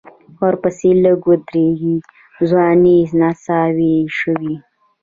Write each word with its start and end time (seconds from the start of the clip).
ورپسې 0.39 0.89
لږ 1.03 1.19
و 1.29 1.33
ډېرې 1.49 1.95
ځوانې 2.49 2.97
نڅاوې 3.19 3.95
شوې. 4.19 4.55